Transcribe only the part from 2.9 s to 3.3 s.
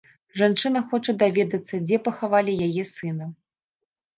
сына.